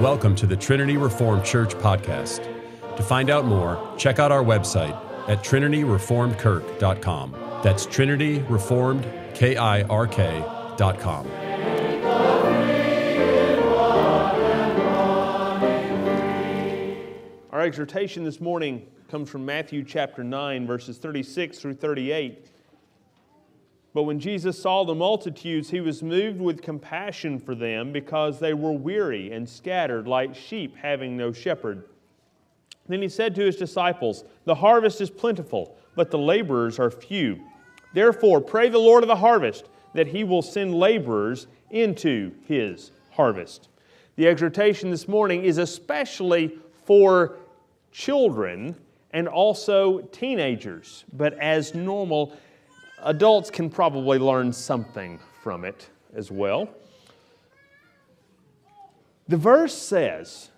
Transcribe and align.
Welcome 0.00 0.34
to 0.36 0.46
the 0.46 0.56
Trinity 0.58 0.98
Reformed 0.98 1.42
Church 1.42 1.74
podcast. 1.76 2.44
To 2.98 3.02
find 3.02 3.30
out 3.30 3.46
more, 3.46 3.94
check 3.96 4.18
out 4.18 4.30
our 4.30 4.44
website 4.44 4.94
at 5.26 5.42
trinityreformedkirk.com. 5.42 7.36
That's 7.64 7.86
Trinity 7.86 8.40
Reformed, 8.40 9.10
K 9.32 9.56
I 9.56 9.84
R 9.84 10.06
K.com. 10.06 11.26
Our 17.50 17.62
exhortation 17.62 18.22
this 18.22 18.38
morning 18.38 18.86
comes 19.10 19.30
from 19.30 19.46
Matthew 19.46 19.82
chapter 19.82 20.22
9, 20.22 20.66
verses 20.66 20.98
36 20.98 21.58
through 21.58 21.72
38. 21.72 22.50
But 23.96 24.02
when 24.02 24.20
Jesus 24.20 24.60
saw 24.60 24.84
the 24.84 24.94
multitudes, 24.94 25.70
he 25.70 25.80
was 25.80 26.02
moved 26.02 26.38
with 26.38 26.60
compassion 26.60 27.38
for 27.38 27.54
them 27.54 27.92
because 27.92 28.38
they 28.38 28.52
were 28.52 28.72
weary 28.72 29.32
and 29.32 29.48
scattered 29.48 30.06
like 30.06 30.34
sheep 30.34 30.76
having 30.76 31.16
no 31.16 31.32
shepherd. 31.32 31.88
Then 32.88 33.00
he 33.00 33.08
said 33.08 33.34
to 33.36 33.46
his 33.46 33.56
disciples, 33.56 34.24
The 34.44 34.56
harvest 34.56 35.00
is 35.00 35.08
plentiful, 35.08 35.78
but 35.94 36.10
the 36.10 36.18
laborers 36.18 36.78
are 36.78 36.90
few. 36.90 37.40
Therefore, 37.94 38.42
pray 38.42 38.68
the 38.68 38.76
Lord 38.76 39.02
of 39.02 39.08
the 39.08 39.16
harvest 39.16 39.64
that 39.94 40.08
he 40.08 40.24
will 40.24 40.42
send 40.42 40.74
laborers 40.74 41.46
into 41.70 42.32
his 42.46 42.90
harvest. 43.12 43.70
The 44.16 44.28
exhortation 44.28 44.90
this 44.90 45.08
morning 45.08 45.42
is 45.42 45.56
especially 45.56 46.58
for 46.84 47.38
children 47.92 48.76
and 49.14 49.26
also 49.26 50.00
teenagers, 50.12 51.06
but 51.14 51.32
as 51.38 51.74
normal, 51.74 52.36
adults 53.02 53.50
can 53.50 53.70
probably 53.70 54.18
learn 54.18 54.52
something 54.52 55.18
from 55.42 55.64
it 55.64 55.88
as 56.14 56.30
well. 56.30 56.68
The 59.28 59.36
verse 59.36 59.74
says 59.74 60.50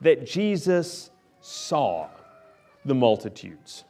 that 0.00 0.26
Jesus 0.26 1.10
saw 1.40 2.08
the 2.84 2.94
multitudes. 2.94 3.84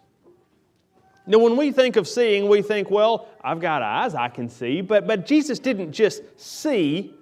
Now, 1.27 1.38
when 1.38 1.56
we 1.56 1.72
think 1.72 1.96
of 1.96 2.08
seeing, 2.08 2.48
we 2.48 2.62
think, 2.62 2.90
well, 2.90 3.28
I've 3.42 3.60
got 3.60 3.82
eyes, 3.82 4.14
I 4.14 4.28
can 4.28 4.48
see. 4.48 4.80
But, 4.80 5.06
but 5.06 5.27
Jesus 5.27 5.58
didn't 5.58 5.92
just 5.92 6.22
see, 6.40 7.14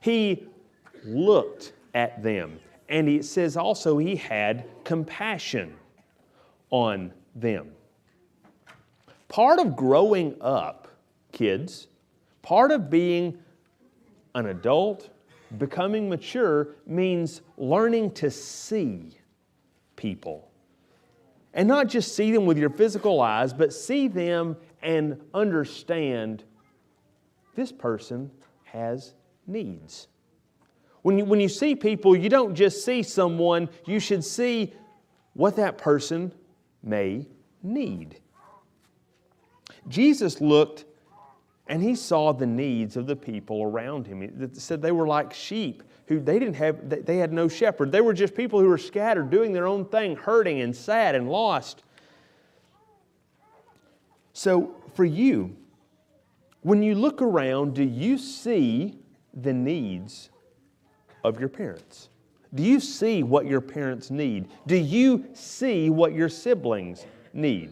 He 0.00 0.48
looked 1.04 1.72
at 1.94 2.22
them. 2.22 2.58
And 2.88 3.08
it 3.08 3.24
says 3.24 3.56
also 3.56 3.98
He 3.98 4.16
had 4.16 4.64
compassion 4.82 5.74
on 6.70 7.12
them. 7.36 7.70
Part 9.38 9.60
of 9.60 9.76
growing 9.76 10.34
up, 10.40 10.88
kids, 11.30 11.86
part 12.42 12.72
of 12.72 12.90
being 12.90 13.38
an 14.34 14.46
adult, 14.46 15.10
becoming 15.58 16.08
mature, 16.08 16.70
means 16.88 17.42
learning 17.56 18.10
to 18.14 18.32
see 18.32 19.16
people 19.94 20.50
and 21.54 21.68
not 21.68 21.86
just 21.86 22.16
see 22.16 22.32
them 22.32 22.46
with 22.46 22.58
your 22.58 22.68
physical 22.68 23.20
eyes, 23.20 23.52
but 23.52 23.72
see 23.72 24.08
them 24.08 24.56
and 24.82 25.20
understand 25.32 26.42
this 27.54 27.70
person 27.70 28.32
has 28.64 29.14
needs. 29.46 30.08
When 31.02 31.16
you, 31.16 31.24
when 31.24 31.38
you 31.38 31.48
see 31.48 31.76
people, 31.76 32.16
you 32.16 32.28
don't 32.28 32.56
just 32.56 32.84
see 32.84 33.04
someone, 33.04 33.68
you 33.86 34.00
should 34.00 34.24
see 34.24 34.74
what 35.34 35.54
that 35.54 35.78
person 35.78 36.32
may 36.82 37.28
need. 37.62 38.18
Jesus 39.88 40.40
looked 40.40 40.84
and 41.66 41.82
he 41.82 41.94
saw 41.94 42.32
the 42.32 42.46
needs 42.46 42.96
of 42.96 43.06
the 43.06 43.16
people 43.16 43.62
around 43.62 44.06
him. 44.06 44.22
It 44.22 44.56
said 44.56 44.80
they 44.80 44.92
were 44.92 45.06
like 45.06 45.34
sheep 45.34 45.82
who 46.08 46.18
they 46.18 46.38
didn't 46.38 46.54
have, 46.54 46.88
they 46.88 47.18
had 47.18 47.32
no 47.32 47.48
shepherd. 47.48 47.92
They 47.92 48.00
were 48.00 48.14
just 48.14 48.34
people 48.34 48.60
who 48.60 48.68
were 48.68 48.78
scattered, 48.78 49.30
doing 49.30 49.52
their 49.52 49.66
own 49.66 49.84
thing, 49.84 50.16
hurting 50.16 50.62
and 50.62 50.74
sad 50.74 51.14
and 51.14 51.30
lost. 51.30 51.84
So, 54.32 54.74
for 54.94 55.04
you, 55.04 55.54
when 56.62 56.82
you 56.82 56.94
look 56.94 57.20
around, 57.20 57.74
do 57.74 57.84
you 57.84 58.16
see 58.16 58.98
the 59.34 59.52
needs 59.52 60.30
of 61.24 61.38
your 61.38 61.50
parents? 61.50 62.08
Do 62.54 62.62
you 62.62 62.80
see 62.80 63.22
what 63.22 63.44
your 63.44 63.60
parents 63.60 64.10
need? 64.10 64.48
Do 64.66 64.76
you 64.76 65.26
see 65.34 65.90
what 65.90 66.14
your 66.14 66.30
siblings 66.30 67.04
need? 67.34 67.70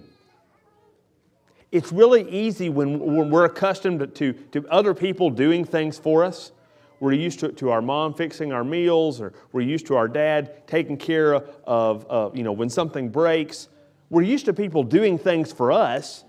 It's 1.77 1.93
really 1.93 2.29
easy 2.31 2.69
when, 2.69 2.99
when 2.99 3.31
we're 3.31 3.45
accustomed 3.45 4.15
to, 4.15 4.33
to 4.33 4.69
other 4.69 4.95
people 4.95 5.31
doing 5.31 5.65
things 5.65 5.99
for 5.99 6.25
us 6.25 6.53
we're 7.01 7.13
used 7.13 7.41
to, 7.41 7.53
to 7.53 7.71
our 7.71 7.83
mom 7.83 8.15
fixing 8.15 8.53
our 8.53 8.65
meals, 8.65 9.21
or 9.21 9.33
we're 9.53 9.61
used 9.61 9.87
to 9.87 9.97
our 9.97 10.09
dad 10.09 10.67
taking 10.67 10.97
care 10.97 11.35
of, 11.35 12.07
uh, 12.09 12.31
you 12.33 12.43
know, 12.43 12.53
when 12.53 12.71
something 12.71 13.11
breaks. 13.11 13.69
We're 14.09 14.23
used 14.23 14.47
to 14.47 14.53
people 14.53 14.83
doing 14.83 15.19
things 15.19 15.53
for 15.53 15.73
us. 15.73 16.25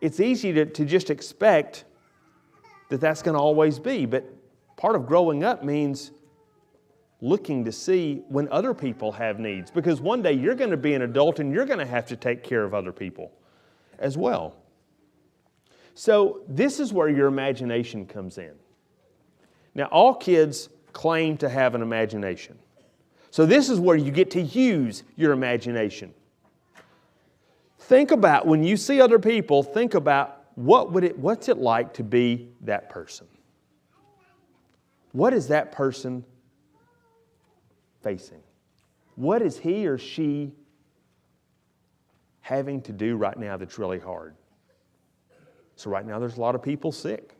It's 0.00 0.20
easy 0.20 0.52
to, 0.52 0.66
to 0.66 0.84
just 0.84 1.10
expect 1.10 1.84
that 2.90 3.00
that's 3.00 3.22
going 3.22 3.34
to 3.34 3.40
always 3.40 3.78
be. 3.78 4.04
But 4.06 4.24
part 4.76 4.96
of 4.96 5.06
growing 5.06 5.44
up 5.44 5.64
means 5.64 6.10
looking 7.22 7.64
to 7.64 7.72
see 7.72 8.22
when 8.28 8.48
other 8.48 8.74
people 8.74 9.12
have 9.12 9.38
needs. 9.38 9.70
Because 9.70 10.00
one 10.00 10.20
day 10.20 10.32
you're 10.32 10.54
going 10.54 10.70
to 10.70 10.76
be 10.76 10.94
an 10.94 11.02
adult 11.02 11.38
and 11.38 11.52
you're 11.52 11.66
going 11.66 11.78
to 11.78 11.86
have 11.86 12.06
to 12.06 12.16
take 12.16 12.42
care 12.42 12.64
of 12.64 12.74
other 12.74 12.92
people 12.92 13.32
as 14.00 14.16
well. 14.16 14.56
So, 15.94 16.40
this 16.48 16.80
is 16.80 16.92
where 16.92 17.08
your 17.08 17.26
imagination 17.28 18.06
comes 18.06 18.38
in. 18.38 18.54
Now, 19.74 19.84
all 19.86 20.14
kids 20.14 20.68
claim 20.92 21.36
to 21.38 21.48
have 21.48 21.74
an 21.74 21.82
imagination. 21.82 22.58
So, 23.30 23.46
this 23.46 23.68
is 23.68 23.78
where 23.78 23.96
you 23.96 24.10
get 24.10 24.30
to 24.32 24.40
use 24.40 25.02
your 25.16 25.32
imagination. 25.32 26.14
Think 27.78 28.10
about 28.10 28.46
when 28.46 28.64
you 28.64 28.76
see 28.76 29.00
other 29.00 29.18
people, 29.18 29.62
think 29.62 29.94
about 29.94 30.44
what 30.54 30.92
would 30.92 31.04
it, 31.04 31.18
what's 31.18 31.48
it 31.48 31.58
like 31.58 31.94
to 31.94 32.02
be 32.02 32.48
that 32.62 32.88
person? 32.88 33.26
What 35.12 35.34
is 35.34 35.48
that 35.48 35.72
person 35.72 36.24
facing? 38.02 38.42
What 39.16 39.42
is 39.42 39.58
he 39.58 39.86
or 39.86 39.98
she 39.98 40.52
having 42.50 42.82
to 42.82 42.92
do 42.92 43.16
right 43.16 43.38
now 43.38 43.56
that's 43.56 43.78
really 43.78 44.00
hard? 44.00 44.34
So, 45.76 45.88
right 45.88 46.04
now, 46.04 46.18
there's 46.18 46.36
a 46.36 46.40
lot 46.40 46.56
of 46.56 46.62
people 46.62 46.90
sick. 46.90 47.36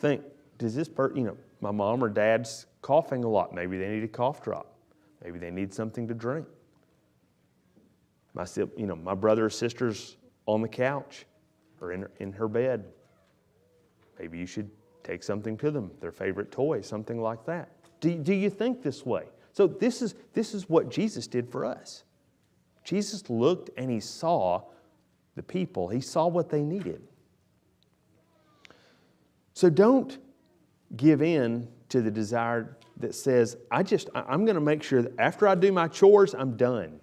Think, 0.00 0.22
does 0.58 0.74
this 0.74 0.86
person, 0.86 1.16
you 1.16 1.24
know, 1.24 1.36
my 1.62 1.70
mom 1.70 2.04
or 2.04 2.10
dad's 2.10 2.66
coughing 2.82 3.24
a 3.24 3.28
lot. 3.28 3.54
Maybe 3.54 3.78
they 3.78 3.88
need 3.88 4.04
a 4.04 4.08
cough 4.08 4.42
drop. 4.42 4.76
Maybe 5.24 5.38
they 5.38 5.50
need 5.50 5.72
something 5.72 6.06
to 6.08 6.14
drink. 6.14 6.46
My, 8.34 8.46
you 8.76 8.86
know, 8.86 8.94
my 8.94 9.14
brother 9.14 9.46
or 9.46 9.50
sister's 9.50 10.18
on 10.44 10.60
the 10.60 10.68
couch 10.68 11.24
or 11.80 11.92
in, 11.92 12.06
in 12.20 12.32
her 12.32 12.48
bed. 12.48 12.84
Maybe 14.18 14.38
you 14.38 14.46
should 14.46 14.70
take 15.02 15.22
something 15.22 15.56
to 15.56 15.70
them, 15.70 15.90
their 16.00 16.12
favorite 16.12 16.52
toy, 16.52 16.82
something 16.82 17.20
like 17.20 17.46
that. 17.46 17.70
Do, 18.00 18.14
do 18.14 18.34
you 18.34 18.50
think 18.50 18.82
this 18.82 19.06
way? 19.06 19.24
So, 19.52 19.66
this 19.66 20.02
is, 20.02 20.14
this 20.34 20.52
is 20.52 20.68
what 20.68 20.90
Jesus 20.90 21.26
did 21.26 21.50
for 21.50 21.64
us. 21.64 22.04
Jesus 22.86 23.28
looked 23.28 23.70
and 23.76 23.90
he 23.90 23.98
saw 23.98 24.62
the 25.34 25.42
people, 25.42 25.88
he 25.88 26.00
saw 26.00 26.28
what 26.28 26.48
they 26.48 26.62
needed. 26.62 27.02
So, 29.54 29.68
don't 29.68 30.16
give 30.96 31.20
in 31.20 31.66
to 31.88 32.00
the 32.00 32.10
desire 32.10 32.76
that 32.98 33.14
says, 33.14 33.56
I 33.70 33.82
just, 33.82 34.08
I'm 34.14 34.44
going 34.44 34.54
to 34.54 34.60
make 34.60 34.82
sure 34.82 35.02
that 35.02 35.12
after 35.18 35.48
I 35.48 35.56
do 35.56 35.72
my 35.72 35.88
chores, 35.88 36.32
I'm 36.32 36.56
done. 36.56 37.00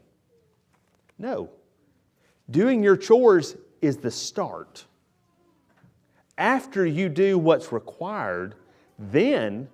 No. 1.20 1.50
Doing 2.50 2.82
your 2.82 2.96
chores 2.96 3.58
is 3.82 3.98
the 3.98 4.10
start. 4.10 4.86
After 6.38 6.86
you 6.86 7.10
do 7.10 7.38
what's 7.38 7.72
required, 7.72 8.56
then 8.98 9.68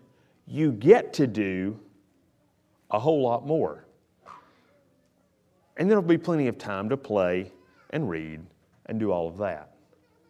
you 0.47 0.71
get 0.71 1.13
to 1.13 1.27
do 1.27 1.79
a 2.89 2.99
whole 2.99 3.21
lot 3.21 3.45
more. 3.45 3.85
And 5.79 5.89
there'll 5.89 6.03
be 6.03 6.17
plenty 6.17 6.47
of 6.47 6.57
time 6.57 6.89
to 6.89 6.97
play 6.97 7.53
and 7.91 8.09
read 8.09 8.41
and 8.87 8.99
do 8.99 9.11
all 9.11 9.29
of 9.29 9.37
that. 9.37 9.71